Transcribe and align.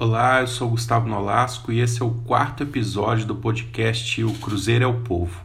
Olá, 0.00 0.42
eu 0.42 0.46
sou 0.46 0.68
Gustavo 0.68 1.08
Nolasco 1.08 1.72
e 1.72 1.80
esse 1.80 2.00
é 2.00 2.04
o 2.04 2.12
quarto 2.12 2.62
episódio 2.62 3.26
do 3.26 3.34
podcast 3.34 4.22
O 4.22 4.32
Cruzeiro 4.34 4.84
é 4.84 4.86
o 4.86 5.00
Povo. 5.00 5.42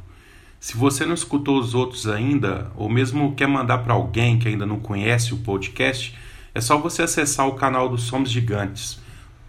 Se 0.59 0.77
você 0.77 1.07
não 1.07 1.15
escutou 1.15 1.59
os 1.59 1.73
outros 1.73 2.07
ainda, 2.07 2.71
ou 2.75 2.87
mesmo 2.87 3.33
quer 3.33 3.47
mandar 3.47 3.79
para 3.79 3.95
alguém 3.95 4.37
que 4.37 4.47
ainda 4.47 4.63
não 4.63 4.79
conhece 4.79 5.33
o 5.33 5.37
podcast, 5.37 6.15
é 6.53 6.61
só 6.61 6.77
você 6.77 7.01
acessar 7.01 7.47
o 7.47 7.55
canal 7.55 7.89
do 7.89 7.97
Somos 7.97 8.29
Gigantes. 8.29 8.99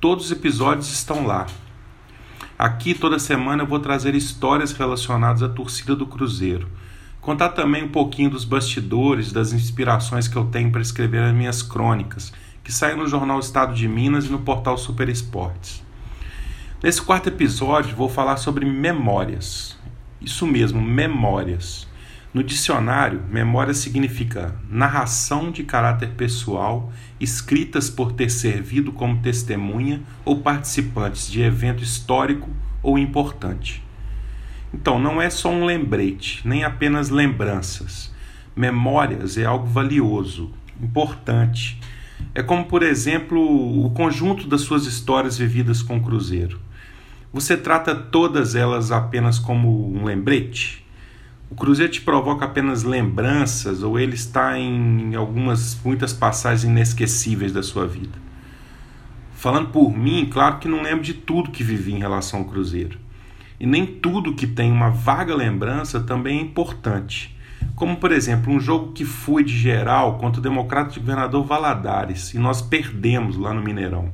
Todos 0.00 0.24
os 0.24 0.32
episódios 0.32 0.90
estão 0.90 1.26
lá. 1.26 1.48
Aqui 2.58 2.94
toda 2.94 3.18
semana 3.18 3.62
eu 3.62 3.66
vou 3.66 3.80
trazer 3.80 4.14
histórias 4.14 4.72
relacionadas 4.72 5.42
à 5.42 5.50
torcida 5.50 5.94
do 5.94 6.06
Cruzeiro. 6.06 6.66
Contar 7.20 7.50
também 7.50 7.84
um 7.84 7.90
pouquinho 7.90 8.30
dos 8.30 8.46
bastidores, 8.46 9.32
das 9.32 9.52
inspirações 9.52 10.26
que 10.26 10.36
eu 10.36 10.46
tenho 10.46 10.72
para 10.72 10.80
escrever 10.80 11.24
as 11.24 11.34
minhas 11.34 11.62
crônicas 11.62 12.32
que 12.64 12.72
sai 12.72 12.96
no 12.96 13.06
jornal 13.06 13.38
Estado 13.38 13.74
de 13.74 13.86
Minas 13.86 14.24
e 14.24 14.30
no 14.30 14.38
portal 14.38 14.78
Super 14.78 15.10
Esportes. 15.10 15.84
Nesse 16.82 17.00
quarto 17.00 17.28
episódio, 17.28 17.94
vou 17.94 18.08
falar 18.08 18.38
sobre 18.38 18.64
memórias. 18.64 19.78
Isso 20.18 20.46
mesmo, 20.46 20.80
memórias. 20.80 21.86
No 22.32 22.42
dicionário, 22.42 23.22
memória 23.30 23.74
significa 23.74 24.56
narração 24.68 25.50
de 25.50 25.62
caráter 25.62 26.12
pessoal, 26.12 26.90
escritas 27.20 27.90
por 27.90 28.12
ter 28.12 28.30
servido 28.30 28.92
como 28.92 29.20
testemunha 29.20 30.02
ou 30.24 30.40
participantes 30.40 31.30
de 31.30 31.42
evento 31.42 31.82
histórico 31.82 32.48
ou 32.82 32.98
importante. 32.98 33.84
Então, 34.72 34.98
não 34.98 35.20
é 35.20 35.28
só 35.28 35.50
um 35.50 35.66
lembrete, 35.66 36.40
nem 36.48 36.64
apenas 36.64 37.10
lembranças. 37.10 38.12
Memórias 38.56 39.36
é 39.36 39.44
algo 39.44 39.66
valioso, 39.66 40.50
importante 40.82 41.78
é 42.34 42.42
como, 42.42 42.64
por 42.64 42.82
exemplo, 42.82 43.40
o 43.84 43.90
conjunto 43.90 44.46
das 44.48 44.62
suas 44.62 44.86
histórias 44.86 45.38
vividas 45.38 45.82
com 45.82 45.98
o 45.98 46.02
Cruzeiro. 46.02 46.58
Você 47.32 47.56
trata 47.56 47.94
todas 47.94 48.54
elas 48.54 48.92
apenas 48.92 49.38
como 49.38 49.92
um 49.96 50.04
lembrete? 50.04 50.84
O 51.50 51.54
Cruzeiro 51.54 51.92
te 51.92 52.00
provoca 52.00 52.44
apenas 52.44 52.82
lembranças 52.82 53.82
ou 53.82 53.98
ele 53.98 54.14
está 54.14 54.58
em 54.58 55.14
algumas 55.14 55.78
muitas 55.84 56.12
passagens 56.12 56.64
inesquecíveis 56.64 57.52
da 57.52 57.62
sua 57.62 57.86
vida? 57.86 58.18
Falando 59.34 59.68
por 59.68 59.96
mim, 59.96 60.28
claro 60.30 60.58
que 60.58 60.68
não 60.68 60.82
lembro 60.82 61.04
de 61.04 61.14
tudo 61.14 61.50
que 61.50 61.62
vivi 61.62 61.92
em 61.92 61.98
relação 61.98 62.40
ao 62.40 62.44
Cruzeiro. 62.46 62.98
E 63.60 63.66
nem 63.66 63.86
tudo 63.86 64.34
que 64.34 64.46
tem 64.46 64.72
uma 64.72 64.90
vaga 64.90 65.34
lembrança 65.34 66.00
também 66.00 66.38
é 66.38 66.42
importante 66.42 67.34
como 67.74 67.96
por 67.96 68.12
exemplo 68.12 68.52
um 68.52 68.60
jogo 68.60 68.92
que 68.92 69.04
foi 69.04 69.42
de 69.42 69.56
geral 69.56 70.18
contra 70.18 70.40
o 70.40 70.42
Democrata 70.42 70.92
de 70.92 71.00
Governador 71.00 71.44
Valadares 71.44 72.32
e 72.34 72.38
nós 72.38 72.62
perdemos 72.62 73.36
lá 73.36 73.52
no 73.52 73.62
Mineirão. 73.62 74.12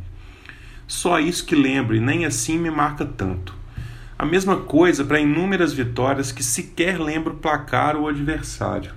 Só 0.86 1.20
isso 1.20 1.44
que 1.44 1.54
lembro 1.54 1.94
e 1.94 2.00
nem 2.00 2.24
assim 2.24 2.58
me 2.58 2.70
marca 2.70 3.04
tanto. 3.04 3.54
A 4.18 4.24
mesma 4.24 4.56
coisa 4.56 5.04
para 5.04 5.20
inúmeras 5.20 5.72
vitórias 5.72 6.32
que 6.32 6.42
sequer 6.42 6.98
lembro 6.98 7.34
placar 7.34 7.96
ou 7.96 8.08
adversário. 8.08 8.92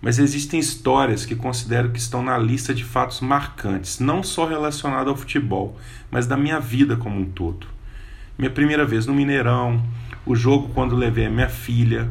Mas 0.00 0.18
existem 0.18 0.58
histórias 0.58 1.24
que 1.24 1.34
considero 1.36 1.90
que 1.90 1.98
estão 1.98 2.22
na 2.22 2.36
lista 2.36 2.74
de 2.74 2.84
fatos 2.84 3.20
marcantes, 3.20 4.00
não 4.00 4.22
só 4.22 4.46
relacionados 4.46 5.08
ao 5.08 5.16
futebol, 5.16 5.76
mas 6.10 6.26
da 6.26 6.36
minha 6.36 6.58
vida 6.58 6.96
como 6.96 7.20
um 7.20 7.24
todo. 7.24 7.66
Minha 8.36 8.50
primeira 8.50 8.84
vez 8.84 9.06
no 9.06 9.14
Mineirão, 9.14 9.82
o 10.26 10.34
jogo 10.34 10.70
quando 10.74 10.96
levei 10.96 11.26
a 11.26 11.30
minha 11.30 11.48
filha, 11.48 12.10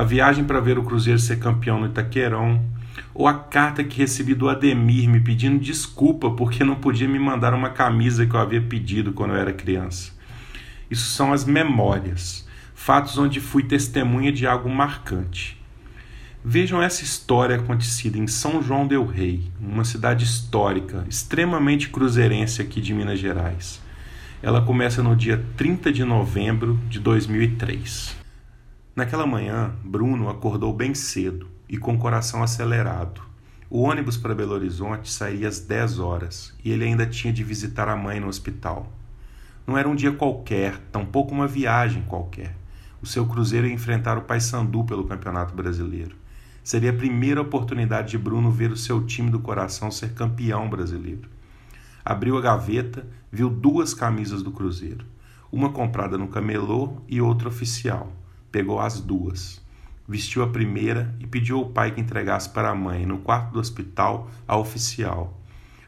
a 0.00 0.04
viagem 0.04 0.44
para 0.44 0.60
ver 0.60 0.78
o 0.78 0.82
Cruzeiro 0.82 1.18
ser 1.18 1.38
campeão 1.38 1.78
no 1.78 1.84
Itaquerão, 1.84 2.64
ou 3.12 3.28
a 3.28 3.34
carta 3.34 3.84
que 3.84 3.98
recebi 3.98 4.34
do 4.34 4.48
Ademir 4.48 5.06
me 5.10 5.20
pedindo 5.20 5.58
desculpa 5.58 6.30
porque 6.30 6.64
não 6.64 6.76
podia 6.76 7.06
me 7.06 7.18
mandar 7.18 7.52
uma 7.52 7.68
camisa 7.68 8.24
que 8.24 8.34
eu 8.34 8.40
havia 8.40 8.62
pedido 8.62 9.12
quando 9.12 9.34
eu 9.34 9.36
era 9.36 9.52
criança. 9.52 10.12
Isso 10.90 11.10
são 11.10 11.34
as 11.34 11.44
memórias, 11.44 12.48
fatos 12.74 13.18
onde 13.18 13.40
fui 13.40 13.62
testemunha 13.62 14.32
de 14.32 14.46
algo 14.46 14.70
marcante. 14.70 15.60
Vejam 16.42 16.82
essa 16.82 17.04
história 17.04 17.56
acontecida 17.56 18.16
em 18.16 18.26
São 18.26 18.62
João 18.62 18.86
del 18.86 19.04
Rei, 19.04 19.52
uma 19.60 19.84
cidade 19.84 20.24
histórica, 20.24 21.04
extremamente 21.10 21.90
cruzeirense 21.90 22.62
aqui 22.62 22.80
de 22.80 22.94
Minas 22.94 23.18
Gerais. 23.18 23.82
Ela 24.42 24.62
começa 24.62 25.02
no 25.02 25.14
dia 25.14 25.44
30 25.58 25.92
de 25.92 26.04
novembro 26.04 26.80
de 26.88 26.98
2003. 26.98 28.19
Naquela 28.94 29.24
manhã, 29.24 29.72
Bruno 29.84 30.28
acordou 30.28 30.72
bem 30.72 30.94
cedo 30.94 31.46
e 31.68 31.78
com 31.78 31.94
o 31.94 31.98
coração 31.98 32.42
acelerado. 32.42 33.22
O 33.70 33.82
ônibus 33.82 34.16
para 34.16 34.34
Belo 34.34 34.52
Horizonte 34.52 35.12
sairia 35.12 35.46
às 35.46 35.60
10 35.60 36.00
horas 36.00 36.52
e 36.64 36.72
ele 36.72 36.84
ainda 36.84 37.06
tinha 37.06 37.32
de 37.32 37.44
visitar 37.44 37.88
a 37.88 37.94
mãe 37.94 38.18
no 38.18 38.26
hospital. 38.26 38.92
Não 39.64 39.78
era 39.78 39.88
um 39.88 39.94
dia 39.94 40.10
qualquer, 40.10 40.76
tampouco 40.90 41.32
uma 41.32 41.46
viagem 41.46 42.02
qualquer. 42.02 42.56
O 43.00 43.06
seu 43.06 43.24
cruzeiro 43.26 43.68
ia 43.68 43.72
enfrentar 43.72 44.18
o 44.18 44.22
Paysandu 44.22 44.82
pelo 44.82 45.04
Campeonato 45.04 45.54
Brasileiro. 45.54 46.16
Seria 46.64 46.90
a 46.90 46.94
primeira 46.94 47.40
oportunidade 47.40 48.10
de 48.10 48.18
Bruno 48.18 48.50
ver 48.50 48.72
o 48.72 48.76
seu 48.76 49.06
time 49.06 49.30
do 49.30 49.38
coração 49.38 49.88
ser 49.92 50.14
campeão 50.14 50.68
brasileiro. 50.68 51.28
Abriu 52.04 52.36
a 52.36 52.40
gaveta, 52.40 53.06
viu 53.30 53.48
duas 53.48 53.94
camisas 53.94 54.42
do 54.42 54.50
Cruzeiro, 54.50 55.06
uma 55.52 55.70
comprada 55.70 56.18
no 56.18 56.26
camelô 56.26 56.96
e 57.08 57.20
outra 57.20 57.48
oficial 57.48 58.12
pegou 58.50 58.80
as 58.80 59.00
duas. 59.00 59.60
Vestiu 60.08 60.42
a 60.42 60.48
primeira 60.48 61.14
e 61.20 61.26
pediu 61.26 61.58
ao 61.58 61.70
pai 61.70 61.92
que 61.92 62.00
entregasse 62.00 62.48
para 62.50 62.70
a 62.70 62.74
mãe, 62.74 63.06
no 63.06 63.18
quarto 63.18 63.52
do 63.52 63.60
hospital, 63.60 64.28
a 64.46 64.56
oficial. 64.56 65.40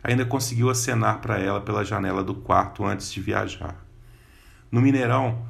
Ainda 0.03 0.25
conseguiu 0.25 0.71
acenar 0.71 1.21
para 1.21 1.39
ela 1.39 1.61
pela 1.61 1.85
janela 1.85 2.23
do 2.23 2.35
quarto 2.35 2.85
antes 2.85 3.13
de 3.13 3.21
viajar. 3.21 3.85
No 4.71 4.81
Mineirão, 4.81 5.45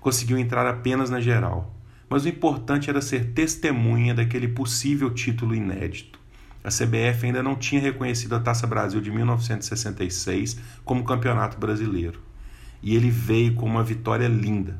conseguiu 0.00 0.38
entrar 0.38 0.66
apenas 0.66 1.10
na 1.10 1.20
geral, 1.20 1.74
mas 2.08 2.24
o 2.24 2.28
importante 2.28 2.88
era 2.88 3.00
ser 3.00 3.32
testemunha 3.32 4.14
daquele 4.14 4.48
possível 4.48 5.12
título 5.12 5.54
inédito. 5.54 6.18
A 6.62 6.68
CBF 6.68 7.26
ainda 7.26 7.42
não 7.42 7.56
tinha 7.56 7.80
reconhecido 7.80 8.34
a 8.34 8.40
Taça 8.40 8.66
Brasil 8.66 9.00
de 9.00 9.10
1966 9.10 10.60
como 10.84 11.04
campeonato 11.04 11.58
brasileiro. 11.58 12.20
E 12.82 12.94
ele 12.94 13.10
veio 13.10 13.54
com 13.54 13.66
uma 13.66 13.82
vitória 13.82 14.28
linda, 14.28 14.78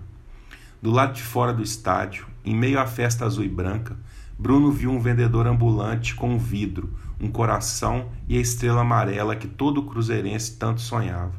do 0.80 0.90
lado 0.90 1.14
de 1.14 1.22
fora 1.22 1.52
do 1.52 1.62
estádio, 1.62 2.26
em 2.44 2.54
meio 2.54 2.78
à 2.78 2.86
festa 2.86 3.24
azul 3.24 3.44
e 3.44 3.48
branca, 3.48 3.96
Bruno 4.38 4.70
viu 4.70 4.90
um 4.90 5.00
vendedor 5.00 5.46
ambulante 5.46 6.14
com 6.14 6.30
um 6.30 6.38
vidro, 6.38 6.96
um 7.20 7.28
coração 7.28 8.10
e 8.28 8.38
a 8.38 8.40
estrela 8.40 8.82
amarela 8.82 9.34
que 9.34 9.48
todo 9.48 9.82
cruzeirense 9.82 10.56
tanto 10.56 10.80
sonhava. 10.80 11.34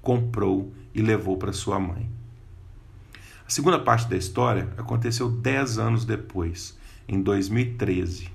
Comprou 0.00 0.72
e 0.94 1.02
levou 1.02 1.36
para 1.36 1.52
sua 1.52 1.78
mãe. 1.78 2.08
A 3.46 3.50
segunda 3.50 3.78
parte 3.78 4.08
da 4.08 4.16
história 4.16 4.68
aconteceu 4.76 5.28
dez 5.28 5.78
anos 5.78 6.04
depois, 6.04 6.76
em 7.06 7.20
2013. 7.20 8.30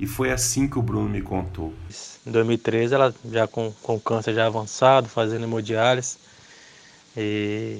E 0.00 0.06
foi 0.06 0.30
assim 0.30 0.68
que 0.68 0.78
o 0.78 0.82
Bruno 0.82 1.08
me 1.08 1.20
contou. 1.20 1.74
Em 2.26 2.30
2013, 2.30 2.94
ela 2.94 3.14
já 3.30 3.46
com, 3.46 3.72
com 3.82 3.98
câncer 3.98 4.34
já 4.34 4.46
avançado, 4.46 5.08
fazendo 5.08 5.44
hemodiálise. 5.44 6.16
E 7.16 7.78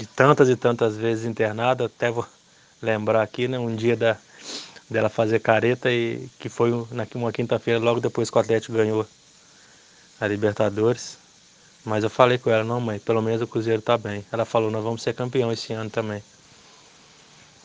de 0.00 0.06
tantas 0.06 0.48
e 0.48 0.56
tantas 0.56 0.96
vezes 0.96 1.26
internada, 1.26 1.84
até 1.84 2.10
vou 2.10 2.26
lembrar 2.80 3.20
aqui, 3.20 3.46
né, 3.46 3.58
um 3.58 3.76
dia 3.76 3.94
da, 3.94 4.16
dela 4.88 5.10
fazer 5.10 5.40
careta 5.40 5.92
e 5.92 6.26
que 6.38 6.48
foi 6.48 6.72
uma 6.72 7.30
quinta-feira 7.30 7.78
logo 7.78 8.00
depois 8.00 8.30
que 8.30 8.38
o 8.38 8.40
Atlético 8.40 8.72
ganhou 8.72 9.06
a 10.18 10.26
Libertadores. 10.26 11.18
Mas 11.84 12.02
eu 12.02 12.08
falei 12.08 12.38
com 12.38 12.48
ela, 12.48 12.64
não 12.64 12.80
mãe, 12.80 12.98
pelo 12.98 13.20
menos 13.20 13.42
o 13.42 13.46
Cruzeiro 13.46 13.82
tá 13.82 13.98
bem. 13.98 14.24
Ela 14.32 14.46
falou, 14.46 14.70
nós 14.70 14.82
vamos 14.82 15.02
ser 15.02 15.12
campeão 15.12 15.52
esse 15.52 15.74
ano 15.74 15.90
também. 15.90 16.22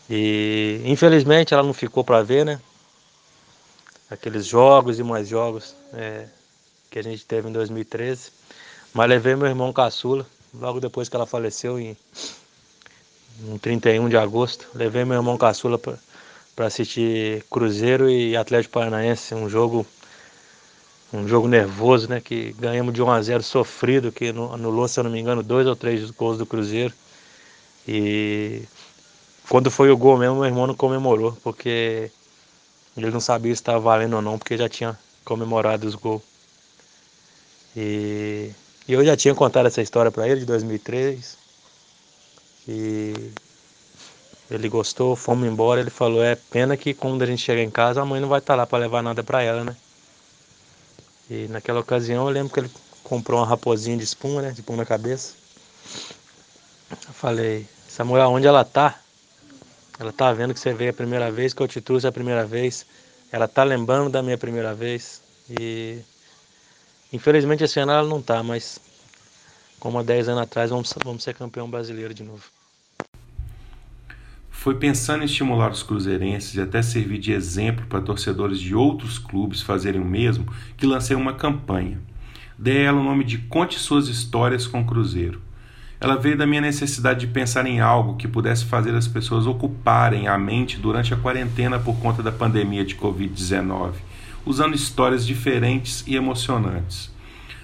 E 0.10 0.82
infelizmente 0.84 1.54
ela 1.54 1.64
não 1.64 1.74
ficou 1.74 2.04
para 2.04 2.22
ver, 2.22 2.46
né? 2.46 2.60
Aqueles 4.10 4.46
jogos 4.46 5.00
e 5.00 5.04
mais 5.04 5.30
jogos 5.30 5.74
é, 5.94 6.28
que 6.92 7.00
a 7.00 7.02
gente 7.02 7.26
teve 7.26 7.48
em 7.48 7.54
2013. 7.54 8.30
Mas 8.94 9.10
levei 9.10 9.38
meu 9.38 9.48
irmão 9.48 9.72
caçula 9.72 10.26
logo 10.60 10.80
depois 10.80 11.10
que 11.10 11.16
ela 11.16 11.26
faleceu, 11.26 11.80
em, 11.80 11.98
em 13.48 13.58
31 13.58 14.10
de 14.10 14.18
agosto. 14.18 14.68
Levei 14.74 15.06
meu 15.06 15.18
irmão 15.18 15.38
caçula 15.38 15.78
para 15.78 16.66
assistir 16.66 17.44
Cruzeiro 17.50 18.10
e 18.10 18.36
Atlético 18.36 18.74
Paranaense, 18.74 19.34
um 19.36 19.50
jogo 19.50 19.86
um 21.14 21.28
jogo 21.28 21.48
nervoso, 21.48 22.10
né? 22.10 22.20
Que 22.20 22.54
ganhamos 22.54 22.94
de 22.94 23.02
1 23.02 23.12
a 23.12 23.22
0 23.22 23.44
sofrido, 23.44 24.12
que 24.12 24.30
anulou, 24.30 24.88
se 24.88 25.00
eu 25.00 25.04
não 25.04 25.12
me 25.12 25.20
engano, 25.20 25.42
dois 25.42 25.68
ou 25.68 25.76
três 25.76 26.10
gols 26.12 26.38
do 26.38 26.46
Cruzeiro. 26.46 26.94
E 27.88 28.64
quando 29.50 29.70
foi 29.72 29.92
o 29.92 29.98
gol 29.98 30.18
mesmo, 30.18 30.36
meu 30.36 30.46
irmão 30.46 30.68
não 30.68 30.76
comemorou, 30.76 31.38
porque 31.44 32.12
ele 32.98 33.12
não 33.12 33.20
sabia 33.20 33.54
se 33.54 33.62
estava 33.62 33.80
valendo 33.80 34.16
ou 34.16 34.22
não, 34.22 34.38
porque 34.38 34.58
já 34.58 34.68
tinha 34.68 34.98
comemorado 35.24 35.88
os 35.88 35.96
gols. 35.96 36.22
E 37.76 38.52
e 38.88 38.94
eu 38.94 39.04
já 39.04 39.18
tinha 39.18 39.34
contado 39.34 39.66
essa 39.66 39.82
história 39.82 40.12
para 40.12 40.28
ele 40.28 40.42
de 40.42 40.46
2003. 40.46 41.38
E 42.68 43.32
ele 44.50 44.70
gostou, 44.70 45.16
fomos 45.16 45.48
embora. 45.48 45.82
Ele 45.82 45.90
falou: 45.90 46.24
É 46.24 46.36
pena 46.36 46.78
que 46.78 46.94
quando 46.94 47.22
a 47.24 47.26
gente 47.26 47.42
chegar 47.42 47.62
em 47.62 47.72
casa, 47.72 48.02
a 48.02 48.06
mãe 48.06 48.22
não 48.22 48.30
vai 48.30 48.40
estar 48.40 48.54
tá 48.54 48.58
lá 48.58 48.68
para 48.68 48.80
levar 48.80 49.02
nada 49.02 49.24
para 49.24 49.42
ela, 49.42 49.64
né? 49.64 49.76
E 51.30 51.48
naquela 51.48 51.80
ocasião 51.80 52.28
eu 52.28 52.34
lembro 52.34 52.54
que 52.54 52.60
ele 52.60 52.72
comprou 53.04 53.40
uma 53.40 53.48
raposinha 53.48 53.98
de 53.98 54.04
espuma, 54.04 54.42
né? 54.42 54.52
De 54.52 54.62
pão 54.62 54.76
na 54.76 54.86
cabeça. 54.86 55.34
Eu 56.92 57.14
falei, 57.14 57.68
Samuel, 57.88 58.30
onde 58.30 58.46
ela 58.46 58.64
tá? 58.64 59.00
Ela 59.98 60.14
tá 60.14 60.32
vendo 60.32 60.54
que 60.54 60.60
você 60.60 60.74
veio 60.74 60.92
a 60.92 60.94
primeira 60.94 61.32
vez, 61.32 61.54
que 61.54 61.62
eu 61.62 61.68
te 61.68 61.82
trouxe 61.82 62.06
a 62.06 62.12
primeira 62.12 62.46
vez. 62.46 62.86
Ela 63.32 63.48
tá 63.48 63.64
lembrando 63.64 64.12
da 64.12 64.22
minha 64.22 64.38
primeira 64.38 64.76
vez. 64.76 65.22
E 65.50 66.00
infelizmente 67.16 67.64
esse 67.64 67.80
ano 67.80 67.92
ela 67.92 68.08
não 68.08 68.22
tá, 68.22 68.44
mas 68.44 68.80
como 69.80 70.00
há 70.00 70.04
10 70.04 70.30
anos 70.30 70.42
atrás, 70.42 70.70
vamos, 70.70 70.94
vamos 71.04 71.24
ser 71.24 71.34
campeão 71.34 71.70
brasileiro 71.70 72.14
de 72.14 72.24
novo. 72.24 72.44
Foi 74.50 74.74
pensando 74.76 75.22
em 75.22 75.26
estimular 75.26 75.70
os 75.70 75.84
cruzeirenses 75.84 76.56
e 76.56 76.62
até 76.62 76.82
servir 76.82 77.20
de 77.20 77.32
exemplo 77.32 77.86
para 77.86 78.02
torcedores 78.02 78.60
de 78.60 78.74
outros 78.74 79.20
clubes 79.20 79.62
fazerem 79.62 80.02
o 80.02 80.06
mesmo 80.06 80.52
que 80.76 80.88
lancei 80.88 81.16
uma 81.16 81.34
campanha. 81.34 82.00
Dei 82.58 82.84
ela 82.84 83.00
o 83.00 83.04
nome 83.04 83.24
de 83.24 83.38
Conte 83.38 83.78
Suas 83.78 84.08
Histórias 84.08 84.66
com 84.66 84.82
o 84.82 84.86
Cruzeiro. 84.86 85.40
Ela 86.00 86.16
veio 86.16 86.38
da 86.38 86.48
minha 86.48 86.62
necessidade 86.62 87.20
de 87.20 87.28
pensar 87.28 87.66
em 87.66 87.80
algo 87.80 88.16
que 88.16 88.28
pudesse 88.28 88.66
fazer 88.66 88.96
as 88.96 89.08
pessoas 89.08 89.46
ocuparem 89.46 90.28
a 90.28 90.38
mente 90.38 90.78
durante 90.78 91.14
a 91.14 91.18
quarentena 91.18 91.78
por 91.78 91.96
conta 91.98 92.24
da 92.24 92.32
pandemia 92.32 92.84
de 92.84 92.96
Covid-19, 92.96 93.94
usando 94.46 94.76
histórias 94.76 95.26
diferentes 95.26 96.04
e 96.06 96.16
emocionantes. 96.16 97.14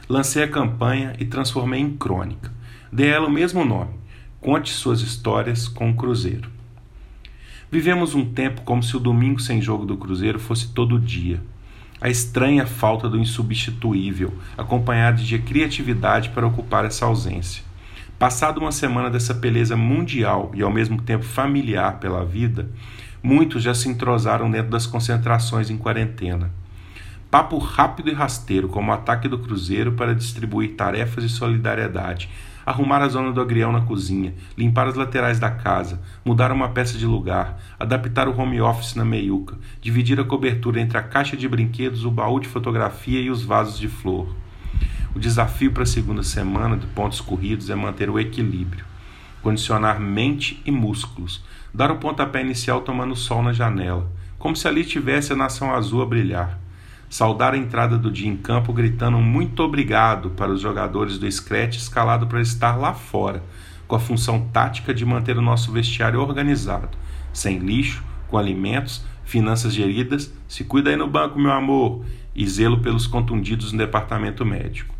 Lancei 0.10 0.44
a 0.44 0.48
campanha 0.48 1.14
e 1.20 1.26
transformei 1.26 1.80
em 1.80 1.96
crônica. 1.96 2.52
Dei 2.92 3.08
ela 3.08 3.28
o 3.28 3.32
mesmo 3.32 3.64
nome: 3.64 3.94
Conte 4.42 4.72
Suas 4.72 5.02
Histórias 5.02 5.68
com 5.68 5.90
o 5.90 5.96
Cruzeiro. 5.96 6.50
Vivemos 7.72 8.14
um 8.14 8.26
tempo 8.26 8.62
como 8.64 8.84
se 8.84 8.98
o 8.98 9.00
domingo 9.00 9.40
sem 9.40 9.62
jogo 9.62 9.86
do 9.86 9.96
Cruzeiro 9.96 10.40
fosse 10.40 10.68
todo 10.74 11.00
dia. 11.00 11.42
A 12.02 12.10
estranha 12.10 12.66
falta 12.66 13.08
do 13.08 13.18
insubstituível, 13.18 14.34
acompanhada 14.58 15.22
de 15.22 15.40
criatividade 15.40 16.30
para 16.32 16.48
ocupar 16.48 16.84
essa 16.84 17.06
ausência. 17.06 17.64
Passada 18.20 18.60
uma 18.60 18.72
semana 18.72 19.10
dessa 19.10 19.34
beleza 19.34 19.78
mundial 19.78 20.52
e 20.54 20.62
ao 20.62 20.72
mesmo 20.72 21.02
tempo 21.02 21.24
familiar 21.24 22.00
pela 22.00 22.26
vida, 22.26 22.70
muitos 23.24 23.64
já 23.64 23.74
se 23.74 23.88
entrosaram 23.88 24.52
dentro 24.52 24.70
das 24.70 24.86
concentrações 24.86 25.70
em 25.70 25.78
quarentena. 25.78 26.52
Papo 27.32 27.58
rápido 27.60 28.10
e 28.10 28.14
rasteiro, 28.14 28.68
como 28.68 28.92
o 28.92 28.94
ataque 28.94 29.30
do 29.30 29.40
Cruzeiro 29.40 29.94
para 29.94 30.14
distribuir 30.14 30.76
tarefas 30.76 31.24
de 31.24 31.30
solidariedade, 31.30 32.30
arrumar 32.66 33.02
a 33.02 33.08
zona 33.08 33.32
do 33.32 33.40
agrião 33.40 33.72
na 33.72 33.80
cozinha, 33.80 34.36
limpar 34.58 34.90
as 34.90 34.96
laterais 34.96 35.40
da 35.40 35.50
casa, 35.50 36.02
mudar 36.26 36.52
uma 36.52 36.68
peça 36.68 36.98
de 36.98 37.06
lugar, 37.06 37.58
adaptar 37.80 38.28
o 38.28 38.38
home 38.38 38.60
office 38.60 38.96
na 38.96 39.06
meiuca, 39.06 39.56
dividir 39.80 40.20
a 40.20 40.26
cobertura 40.26 40.82
entre 40.82 40.98
a 40.98 41.02
caixa 41.02 41.38
de 41.38 41.48
brinquedos, 41.48 42.04
o 42.04 42.12
baú 42.12 42.38
de 42.38 42.50
fotografia 42.50 43.22
e 43.22 43.30
os 43.30 43.46
vasos 43.46 43.80
de 43.80 43.88
flor. 43.88 44.36
O 45.16 45.20
desafio 45.20 45.72
para 45.72 45.84
a 45.84 45.86
segunda 45.86 46.24
semana 46.24 46.76
de 46.76 46.86
pontos 46.88 47.22
corridos 47.22 47.70
é 47.70 47.76
manter 47.76 48.10
o 48.10 48.20
equilíbrio, 48.20 48.84
condicionar 49.42 50.02
mente 50.02 50.62
e 50.66 50.72
músculos, 50.72 51.42
dar 51.74 51.92
o 51.92 51.96
pontapé 51.96 52.42
inicial 52.42 52.82
tomando 52.82 53.16
sol 53.16 53.42
na 53.42 53.54
janela, 53.54 54.12
como 54.38 54.54
se 54.54 54.68
ali 54.68 54.84
tivesse 54.84 55.32
a 55.32 55.38
nação 55.38 55.74
azul 55.74 56.02
a 56.02 56.06
brilhar 56.06 56.60
saudar 57.12 57.54
a 57.54 57.58
entrada 57.58 57.98
do 57.98 58.10
dia 58.10 58.30
em 58.30 58.38
campo 58.38 58.72
gritando 58.72 59.18
muito 59.18 59.62
obrigado 59.62 60.30
para 60.30 60.50
os 60.50 60.62
jogadores 60.62 61.18
do 61.18 61.30
Scratch 61.30 61.76
escalado 61.76 62.26
para 62.26 62.40
estar 62.40 62.78
lá 62.78 62.94
fora, 62.94 63.44
com 63.86 63.98
a 63.98 64.00
função 64.00 64.48
tática 64.54 64.94
de 64.94 65.06
manter 65.06 65.38
o 65.38 65.42
nosso 65.42 65.74
vestiário 65.74 66.22
organizado, 66.22 66.98
sem 67.34 67.58
lixo, 67.58 68.02
com 68.30 68.38
alimentos, 68.38 69.06
finanças 69.26 69.74
geridas, 69.74 70.34
se 70.48 70.64
cuida 70.64 70.90
aí 70.90 70.96
no 70.96 71.06
banco, 71.06 71.38
meu 71.38 71.52
amor, 71.52 72.06
e 72.34 72.48
zelo 72.48 72.80
pelos 72.80 73.08
contundidos 73.08 73.74
no 73.74 73.78
departamento 73.78 74.46
médico. 74.46 74.96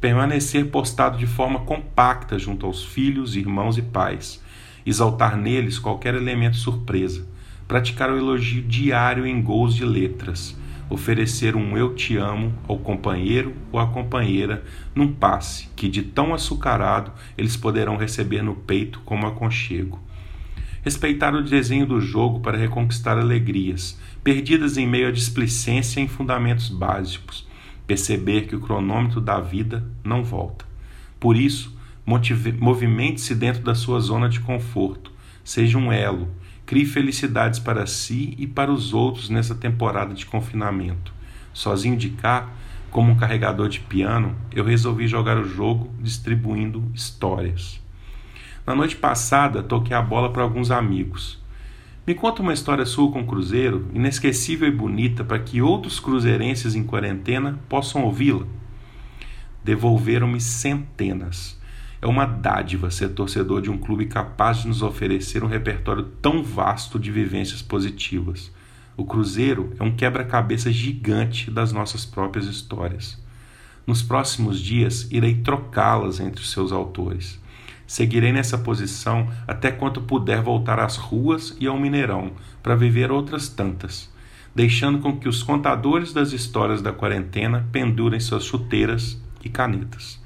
Permanecer 0.00 0.68
postado 0.68 1.16
de 1.16 1.28
forma 1.28 1.60
compacta 1.60 2.40
junto 2.40 2.66
aos 2.66 2.84
filhos, 2.84 3.36
irmãos 3.36 3.78
e 3.78 3.82
pais, 3.82 4.42
exaltar 4.84 5.36
neles 5.36 5.78
qualquer 5.78 6.16
elemento 6.16 6.56
surpresa, 6.56 7.24
praticar 7.68 8.10
o 8.10 8.18
elogio 8.18 8.64
diário 8.64 9.24
em 9.24 9.40
gols 9.40 9.76
de 9.76 9.84
letras, 9.84 10.56
oferecer 10.88 11.56
um 11.56 11.76
eu 11.76 11.94
te 11.94 12.16
amo 12.16 12.52
ao 12.68 12.78
companheiro 12.78 13.54
ou 13.72 13.80
à 13.80 13.86
companheira 13.86 14.64
num 14.94 15.12
passe 15.12 15.68
que 15.74 15.88
de 15.88 16.02
tão 16.02 16.32
açucarado 16.32 17.12
eles 17.36 17.56
poderão 17.56 17.96
receber 17.96 18.42
no 18.42 18.54
peito 18.54 19.00
como 19.04 19.26
aconchego. 19.26 20.00
Respeitar 20.82 21.34
o 21.34 21.42
desenho 21.42 21.84
do 21.84 22.00
jogo 22.00 22.38
para 22.40 22.56
reconquistar 22.56 23.18
alegrias, 23.18 23.98
perdidas 24.22 24.76
em 24.76 24.86
meio 24.86 25.08
à 25.08 25.10
displicência 25.10 26.00
em 26.00 26.06
fundamentos 26.06 26.68
básicos. 26.68 27.46
Perceber 27.86 28.42
que 28.42 28.54
o 28.54 28.60
cronômetro 28.60 29.20
da 29.20 29.40
vida 29.40 29.84
não 30.04 30.22
volta. 30.22 30.64
Por 31.18 31.36
isso, 31.36 31.76
movimente-se 32.58 33.34
dentro 33.34 33.62
da 33.62 33.74
sua 33.74 33.98
zona 33.98 34.28
de 34.28 34.38
conforto. 34.38 35.10
Seja 35.42 35.76
um 35.76 35.92
elo, 35.92 36.28
Crie 36.66 36.84
felicidades 36.84 37.60
para 37.60 37.86
si 37.86 38.34
e 38.36 38.46
para 38.46 38.72
os 38.72 38.92
outros 38.92 39.30
nessa 39.30 39.54
temporada 39.54 40.12
de 40.12 40.26
confinamento. 40.26 41.14
Sozinho 41.52 41.96
de 41.96 42.10
cá, 42.10 42.50
como 42.90 43.12
um 43.12 43.16
carregador 43.16 43.68
de 43.68 43.78
piano, 43.78 44.34
eu 44.52 44.64
resolvi 44.64 45.06
jogar 45.06 45.38
o 45.38 45.48
jogo 45.48 45.94
distribuindo 46.00 46.90
histórias. 46.92 47.80
Na 48.66 48.74
noite 48.74 48.96
passada, 48.96 49.62
toquei 49.62 49.96
a 49.96 50.02
bola 50.02 50.32
para 50.32 50.42
alguns 50.42 50.72
amigos. 50.72 51.40
Me 52.04 52.14
conta 52.14 52.42
uma 52.42 52.52
história 52.52 52.84
sua 52.84 53.12
com 53.12 53.20
o 53.20 53.26
Cruzeiro, 53.26 53.88
inesquecível 53.94 54.66
e 54.66 54.72
bonita, 54.72 55.22
para 55.22 55.38
que 55.38 55.62
outros 55.62 56.00
cruzeirenses 56.00 56.74
em 56.74 56.82
quarentena 56.82 57.60
possam 57.68 58.02
ouvi-la. 58.02 58.44
Devolveram-me 59.62 60.40
centenas. 60.40 61.60
É 62.06 62.08
uma 62.08 62.24
dádiva 62.24 62.88
ser 62.88 63.08
torcedor 63.08 63.60
de 63.60 63.68
um 63.68 63.76
clube 63.76 64.06
capaz 64.06 64.58
de 64.58 64.68
nos 64.68 64.80
oferecer 64.80 65.42
um 65.42 65.48
repertório 65.48 66.04
tão 66.22 66.40
vasto 66.40 67.00
de 67.00 67.10
vivências 67.10 67.62
positivas. 67.62 68.52
O 68.96 69.04
Cruzeiro 69.04 69.72
é 69.76 69.82
um 69.82 69.90
quebra-cabeça 69.90 70.70
gigante 70.70 71.50
das 71.50 71.72
nossas 71.72 72.04
próprias 72.04 72.46
histórias. 72.46 73.20
Nos 73.84 74.04
próximos 74.04 74.60
dias, 74.60 75.08
irei 75.10 75.34
trocá-las 75.34 76.20
entre 76.20 76.40
os 76.40 76.52
seus 76.52 76.70
autores. 76.70 77.40
Seguirei 77.88 78.30
nessa 78.30 78.56
posição 78.56 79.28
até 79.44 79.72
quanto 79.72 80.00
puder 80.00 80.40
voltar 80.40 80.78
às 80.78 80.94
ruas 80.94 81.56
e 81.58 81.66
ao 81.66 81.76
Mineirão 81.76 82.34
para 82.62 82.76
viver 82.76 83.10
outras 83.10 83.48
tantas, 83.48 84.08
deixando 84.54 85.00
com 85.00 85.18
que 85.18 85.28
os 85.28 85.42
contadores 85.42 86.12
das 86.12 86.30
histórias 86.30 86.80
da 86.80 86.92
quarentena 86.92 87.68
pendurem 87.72 88.20
suas 88.20 88.44
chuteiras 88.44 89.20
e 89.42 89.48
canetas. 89.48 90.24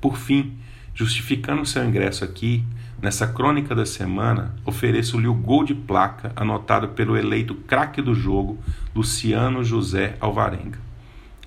Por 0.00 0.16
fim, 0.16 0.56
Justificando 0.98 1.64
seu 1.64 1.84
ingresso 1.84 2.24
aqui, 2.24 2.64
nessa 3.00 3.24
crônica 3.24 3.72
da 3.72 3.86
semana, 3.86 4.56
ofereço-lhe 4.64 5.28
o 5.28 5.32
gol 5.32 5.62
de 5.62 5.72
placa 5.72 6.32
anotado 6.34 6.88
pelo 6.88 7.16
eleito 7.16 7.54
craque 7.54 8.02
do 8.02 8.16
jogo, 8.16 8.58
Luciano 8.92 9.62
José 9.62 10.16
Alvarenga. 10.20 10.80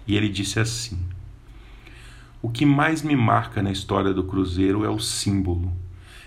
E 0.08 0.16
ele 0.16 0.30
disse 0.30 0.58
assim: 0.58 0.98
O 2.42 2.48
que 2.48 2.66
mais 2.66 3.02
me 3.02 3.14
marca 3.14 3.62
na 3.62 3.74
história 3.74 4.14
do 4.14 4.24
Cruzeiro 4.24 4.86
é 4.86 4.90
o 4.90 5.00
símbolo. 5.00 5.70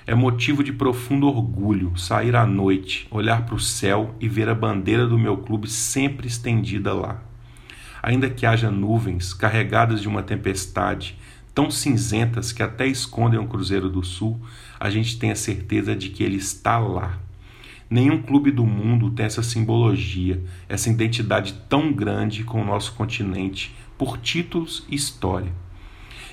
É 0.06 0.14
motivo 0.14 0.62
de 0.62 0.74
profundo 0.74 1.26
orgulho 1.26 1.96
sair 1.96 2.36
à 2.36 2.44
noite, 2.44 3.08
olhar 3.10 3.46
para 3.46 3.54
o 3.54 3.58
céu 3.58 4.14
e 4.20 4.28
ver 4.28 4.50
a 4.50 4.54
bandeira 4.54 5.06
do 5.06 5.18
meu 5.18 5.38
clube 5.38 5.66
sempre 5.66 6.26
estendida 6.26 6.92
lá. 6.92 7.22
Ainda 8.02 8.28
que 8.28 8.44
haja 8.44 8.70
nuvens 8.70 9.32
carregadas 9.32 10.02
de 10.02 10.08
uma 10.08 10.22
tempestade, 10.22 11.16
tão 11.54 11.70
cinzentas 11.70 12.52
que 12.52 12.62
até 12.62 12.86
escondem 12.86 13.38
o 13.38 13.46
Cruzeiro 13.46 13.88
do 13.88 14.02
Sul, 14.02 14.40
a 14.80 14.90
gente 14.90 15.18
tem 15.18 15.30
a 15.30 15.36
certeza 15.36 15.94
de 15.94 16.10
que 16.10 16.24
ele 16.24 16.36
está 16.36 16.78
lá. 16.78 17.18
Nenhum 17.88 18.20
clube 18.20 18.50
do 18.50 18.66
mundo 18.66 19.10
tem 19.10 19.26
essa 19.26 19.42
simbologia, 19.42 20.42
essa 20.68 20.90
identidade 20.90 21.54
tão 21.68 21.92
grande 21.92 22.42
com 22.42 22.60
o 22.60 22.64
nosso 22.64 22.92
continente, 22.94 23.74
por 23.96 24.18
títulos 24.18 24.84
e 24.88 24.96
história. 24.96 25.52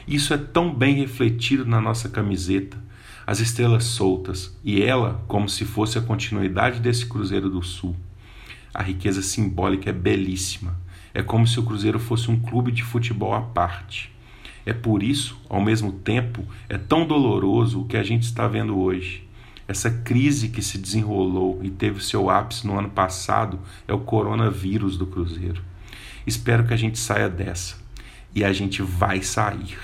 Isso 0.08 0.34
é 0.34 0.38
tão 0.38 0.74
bem 0.74 0.96
refletido 0.96 1.66
na 1.66 1.80
nossa 1.80 2.10
camiseta, 2.10 2.78
as 3.28 3.40
estrelas 3.40 3.84
soltas, 3.84 4.58
e 4.64 4.82
ela 4.82 5.24
como 5.28 5.48
se 5.48 5.64
fosse 5.64 5.98
a 5.98 6.02
continuidade 6.02 6.80
desse 6.80 7.06
Cruzeiro 7.06 7.50
do 7.50 7.62
Sul. 7.62 7.96
A 8.74 8.82
riqueza 8.82 9.22
simbólica 9.22 9.90
é 9.90 9.94
belíssima. 9.94 10.76
É 11.14 11.22
como 11.22 11.46
se 11.46 11.60
o 11.60 11.64
Cruzeiro 11.64 12.00
fosse 12.00 12.32
um 12.32 12.40
clube 12.40 12.72
de 12.72 12.84
futebol 12.84 13.34
à 13.34 13.42
parte. 13.42 14.12
É 14.66 14.74
por 14.74 15.02
isso, 15.02 15.40
ao 15.50 15.62
mesmo 15.62 15.92
tempo, 15.92 16.46
é 16.70 16.78
tão 16.78 17.06
doloroso 17.06 17.82
o 17.82 17.86
que 17.86 17.98
a 17.98 18.04
gente 18.04 18.24
está 18.24 18.48
vendo 18.48 18.78
hoje. 18.78 19.28
Essa 19.68 19.90
crise 19.90 20.50
que 20.50 20.62
se 20.62 20.78
desenrolou 20.78 21.60
e 21.64 21.70
teve 21.70 22.04
seu 22.04 22.30
ápice 22.30 22.68
no 22.68 22.78
ano 22.78 22.90
passado 22.90 23.60
é 23.88 23.94
o 23.94 24.00
coronavírus 24.00 24.98
do 24.98 25.08
Cruzeiro. 25.08 25.64
Espero 26.28 26.66
que 26.66 26.74
a 26.74 26.78
gente 26.78 27.00
saia 27.00 27.30
dessa. 27.30 27.76
E 28.36 28.44
a 28.44 28.54
gente 28.54 28.82
vai 28.82 29.22
sair. 29.22 29.78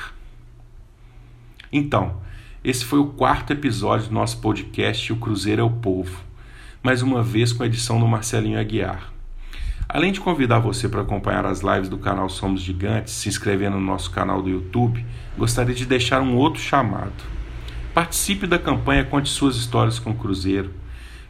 Então, 1.71 2.21
esse 2.63 2.83
foi 2.85 2.99
o 2.99 3.07
quarto 3.07 3.51
episódio 3.51 4.07
do 4.07 4.13
nosso 4.13 4.39
podcast 4.39 5.11
O 5.11 5.17
Cruzeiro 5.17 5.61
é 5.61 5.65
o 5.65 5.69
Povo. 5.69 6.21
Mais 6.83 7.01
uma 7.01 7.23
vez 7.23 7.51
com 7.51 7.63
a 7.63 7.65
edição 7.65 7.99
do 7.99 8.07
Marcelinho 8.07 8.59
Aguiar. 8.59 9.16
Além 9.89 10.11
de 10.11 10.19
convidar 10.19 10.59
você 10.59 10.89
para 10.89 11.01
acompanhar 11.01 11.45
as 11.45 11.61
lives 11.61 11.87
do 11.87 11.97
canal 11.97 12.27
Somos 12.27 12.61
Gigantes, 12.61 13.13
se 13.13 13.29
inscrever 13.29 13.71
no 13.71 13.79
nosso 13.79 14.11
canal 14.11 14.41
do 14.41 14.49
YouTube, 14.49 15.05
gostaria 15.37 15.73
de 15.73 15.85
deixar 15.85 16.21
um 16.21 16.35
outro 16.35 16.61
chamado. 16.61 17.13
Participe 17.93 18.45
da 18.45 18.59
campanha 18.59 19.05
Conte 19.05 19.29
Suas 19.29 19.55
Histórias 19.55 19.97
com 19.97 20.11
o 20.11 20.15
Cruzeiro. 20.15 20.73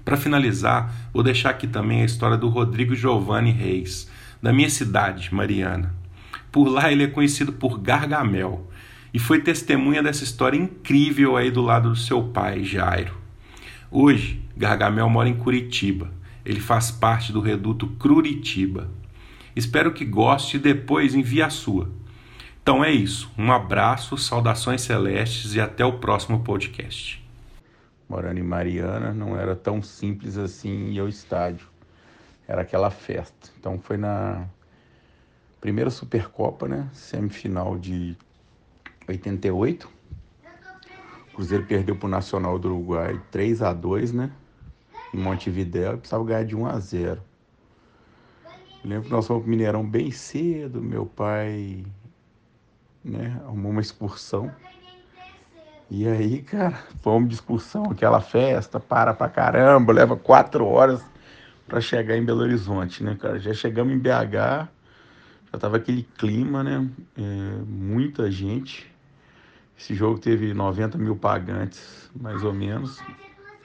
Para 0.04 0.16
finalizar, 0.16 0.94
vou 1.12 1.22
deixar 1.22 1.50
aqui 1.50 1.66
também 1.66 2.02
a 2.02 2.04
história 2.04 2.36
do 2.36 2.48
Rodrigo 2.48 2.94
Giovanni 2.94 3.50
Reis, 3.50 4.08
da 4.40 4.52
minha 4.52 4.70
cidade, 4.70 5.34
Mariana. 5.34 5.92
Por 6.52 6.68
lá 6.68 6.92
ele 6.92 7.04
é 7.04 7.08
conhecido 7.08 7.52
por 7.52 7.78
Gargamel 7.78 8.70
e 9.12 9.18
foi 9.18 9.40
testemunha 9.40 10.02
dessa 10.02 10.24
história 10.24 10.56
incrível 10.56 11.36
aí 11.36 11.50
do 11.50 11.62
lado 11.62 11.90
do 11.90 11.96
seu 11.96 12.22
pai, 12.22 12.62
Jairo. 12.62 13.14
Hoje, 13.90 14.40
Gargamel 14.56 15.08
mora 15.08 15.28
em 15.28 15.36
Curitiba. 15.36 16.10
Ele 16.44 16.60
faz 16.60 16.90
parte 16.90 17.32
do 17.32 17.40
reduto 17.40 17.88
Cruritiba. 17.98 18.88
Espero 19.56 19.94
que 19.94 20.04
goste 20.04 20.58
e 20.58 20.60
depois 20.60 21.14
envie 21.14 21.40
a 21.40 21.48
sua. 21.48 21.90
Então 22.62 22.84
é 22.84 22.90
isso. 22.90 23.30
Um 23.38 23.50
abraço, 23.50 24.18
saudações 24.18 24.82
celestes 24.82 25.54
e 25.54 25.60
até 25.62 25.82
o 25.82 25.98
próximo 25.98 26.44
podcast. 26.44 27.26
Morando 28.06 28.38
em 28.38 28.42
Mariana, 28.42 29.14
não 29.14 29.34
era 29.34 29.56
tão 29.56 29.82
simples 29.82 30.36
assim 30.36 30.90
ir 30.90 31.00
ao 31.00 31.08
estádio. 31.08 31.66
Era 32.46 32.60
aquela 32.60 32.90
festa. 32.90 33.48
Então 33.58 33.78
foi 33.78 33.96
na 33.96 34.46
primeira 35.58 35.88
Supercopa, 35.88 36.68
né? 36.68 36.90
Semifinal 36.92 37.78
de 37.78 38.14
88. 39.08 39.88
O 41.30 41.34
Cruzeiro 41.34 41.64
perdeu 41.64 41.96
para 41.96 42.06
o 42.06 42.10
Nacional 42.10 42.58
do 42.58 42.68
Uruguai 42.68 43.18
3 43.30 43.62
a 43.62 43.72
2 43.72 44.12
né? 44.12 44.30
Em 45.14 45.18
Montevidéu 45.18 45.96
precisava 45.96 46.24
ganhar 46.24 46.44
de 46.44 46.54
1 46.54 46.66
a 46.66 46.78
0 46.78 47.22
lembro 48.88 49.06
que 49.06 49.12
nós 49.12 49.26
fomos 49.26 49.42
pro 49.42 49.50
Mineirão 49.50 49.84
bem 49.84 50.10
cedo, 50.10 50.80
meu 50.80 51.06
pai 51.06 51.84
né, 53.04 53.40
arrumou 53.44 53.72
uma 53.72 53.80
excursão. 53.80 54.50
E 55.88 56.06
aí, 56.06 56.42
cara, 56.42 56.76
fomos 57.00 57.28
de 57.28 57.34
excursão, 57.36 57.84
aquela 57.84 58.20
festa, 58.20 58.80
para 58.80 59.14
pra 59.14 59.28
caramba, 59.28 59.92
leva 59.92 60.16
quatro 60.16 60.66
horas 60.66 61.04
para 61.68 61.80
chegar 61.80 62.16
em 62.16 62.24
Belo 62.24 62.40
Horizonte, 62.40 63.04
né, 63.04 63.16
cara? 63.20 63.38
Já 63.38 63.54
chegamos 63.54 63.94
em 63.94 63.98
BH, 63.98 64.68
já 65.52 65.58
tava 65.58 65.76
aquele 65.76 66.02
clima, 66.16 66.64
né? 66.64 66.88
É, 67.16 67.22
muita 67.66 68.30
gente. 68.30 68.92
Esse 69.78 69.94
jogo 69.94 70.18
teve 70.18 70.52
90 70.54 70.98
mil 70.98 71.16
pagantes, 71.16 72.10
mais 72.18 72.42
ou 72.42 72.52
menos. 72.52 73.00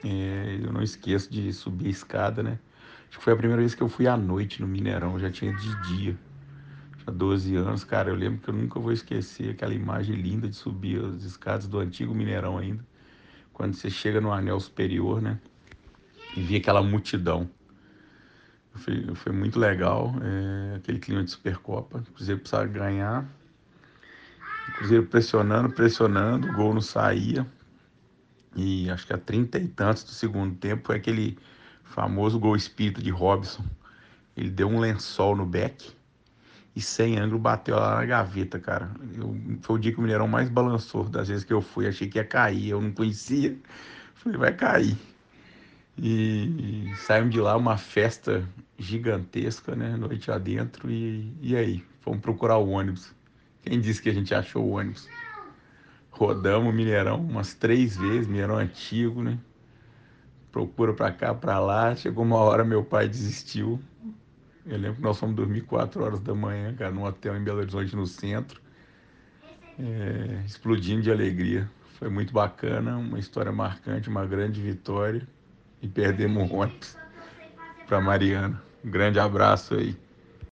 É, 0.04 0.58
eu 0.62 0.72
não 0.72 0.82
esqueço 0.82 1.30
de 1.30 1.52
subir 1.52 1.86
a 1.86 1.90
escada, 1.90 2.42
né? 2.42 2.58
Acho 3.12 3.18
que 3.18 3.24
foi 3.24 3.34
a 3.34 3.36
primeira 3.36 3.60
vez 3.60 3.74
que 3.74 3.82
eu 3.82 3.90
fui 3.90 4.06
à 4.06 4.16
noite 4.16 4.62
no 4.62 4.66
Mineirão, 4.66 5.18
já 5.18 5.30
tinha 5.30 5.52
de 5.52 5.82
dia. 5.82 6.16
Tinha 6.96 7.12
12 7.14 7.54
anos, 7.56 7.84
cara. 7.84 8.08
Eu 8.08 8.14
lembro 8.14 8.40
que 8.40 8.48
eu 8.48 8.54
nunca 8.54 8.80
vou 8.80 8.90
esquecer 8.90 9.50
aquela 9.50 9.74
imagem 9.74 10.16
linda 10.16 10.48
de 10.48 10.56
subir 10.56 10.98
as 11.04 11.22
escadas 11.22 11.68
do 11.68 11.78
antigo 11.78 12.14
Mineirão 12.14 12.56
ainda. 12.56 12.82
Quando 13.52 13.74
você 13.74 13.90
chega 13.90 14.18
no 14.18 14.32
anel 14.32 14.58
superior, 14.58 15.20
né? 15.20 15.38
E 16.34 16.40
vê 16.40 16.56
aquela 16.56 16.82
multidão. 16.82 17.50
Foi, 18.76 19.14
foi 19.14 19.32
muito 19.32 19.58
legal, 19.60 20.14
é, 20.22 20.76
aquele 20.76 20.98
clima 20.98 21.22
de 21.22 21.32
Supercopa. 21.32 21.98
O 21.98 22.12
Cruzeiro 22.14 22.40
precisava 22.40 22.66
ganhar. 22.66 23.30
O 24.68 24.72
Cruzeiro 24.78 25.04
pressionando, 25.04 25.68
pressionando, 25.68 26.48
o 26.48 26.54
gol 26.54 26.72
não 26.72 26.80
saía. 26.80 27.46
E 28.56 28.88
acho 28.88 29.06
que 29.06 29.12
a 29.12 29.18
trinta 29.18 29.58
e 29.58 29.68
tantos 29.68 30.02
do 30.02 30.12
segundo 30.12 30.54
tempo 30.54 30.86
foi 30.86 30.96
aquele 30.96 31.36
famoso 31.92 32.38
gol 32.38 32.56
espírito 32.56 33.02
de 33.02 33.10
Robson. 33.10 33.64
Ele 34.36 34.50
deu 34.50 34.68
um 34.68 34.80
lençol 34.80 35.36
no 35.36 35.44
back 35.44 35.92
e 36.74 36.80
sem 36.80 37.18
ângulo 37.18 37.38
bateu 37.38 37.76
lá 37.76 37.96
na 37.96 38.06
gaveta, 38.06 38.58
cara. 38.58 38.90
Eu, 39.14 39.36
foi 39.60 39.76
o 39.76 39.78
dia 39.78 39.92
que 39.92 39.98
o 39.98 40.02
Mineirão 40.02 40.26
mais 40.26 40.48
balançou 40.48 41.04
das 41.04 41.28
vezes 41.28 41.44
que 41.44 41.52
eu 41.52 41.60
fui. 41.60 41.86
Achei 41.86 42.08
que 42.08 42.18
ia 42.18 42.24
cair, 42.24 42.70
eu 42.70 42.80
não 42.80 42.90
conhecia. 42.92 43.56
Falei, 44.14 44.38
vai 44.38 44.54
cair. 44.54 44.96
E, 45.98 46.88
e 46.90 46.96
saímos 46.96 47.30
de 47.30 47.40
lá 47.40 47.56
uma 47.56 47.76
festa 47.76 48.48
gigantesca, 48.78 49.76
né? 49.76 49.94
Noite 49.96 50.30
adentro. 50.30 50.90
E, 50.90 51.36
e 51.42 51.54
aí? 51.54 51.84
Fomos 52.00 52.20
procurar 52.20 52.56
o 52.56 52.70
ônibus. 52.70 53.14
Quem 53.62 53.80
disse 53.80 54.00
que 54.00 54.08
a 54.08 54.14
gente 54.14 54.34
achou 54.34 54.64
o 54.64 54.72
ônibus? 54.72 55.06
Rodamos 56.10 56.72
o 56.72 56.76
Mineirão 56.76 57.20
umas 57.20 57.54
três 57.54 57.96
vezes, 57.96 58.26
Mineirão 58.26 58.56
antigo, 58.56 59.22
né? 59.22 59.38
Procura 60.52 60.92
para 60.92 61.10
cá, 61.10 61.34
para 61.34 61.58
lá. 61.58 61.96
Chegou 61.96 62.22
uma 62.24 62.36
hora, 62.36 62.62
meu 62.62 62.84
pai 62.84 63.08
desistiu. 63.08 63.80
Eu 64.64 64.78
lembro 64.78 64.96
que 64.96 65.02
nós 65.02 65.18
fomos 65.18 65.34
dormir 65.34 65.62
4 65.62 66.04
horas 66.04 66.20
da 66.20 66.34
manhã, 66.34 66.72
cara, 66.74 66.92
num 66.92 67.04
hotel 67.04 67.36
em 67.36 67.42
Belo 67.42 67.58
Horizonte, 67.58 67.96
no 67.96 68.06
centro, 68.06 68.60
é, 69.78 70.42
explodindo 70.46 71.02
de 71.02 71.10
alegria. 71.10 71.68
Foi 71.98 72.08
muito 72.08 72.32
bacana, 72.32 72.96
uma 72.96 73.18
história 73.18 73.50
marcante, 73.50 74.08
uma 74.08 74.24
grande 74.24 74.60
vitória. 74.60 75.26
E 75.80 75.88
perdemos 75.88 76.48
o 76.48 76.54
ônibus 76.54 76.96
para 77.88 78.00
Mariana. 78.00 78.62
Um 78.84 78.90
grande 78.90 79.18
abraço 79.18 79.74
aí. 79.74 79.96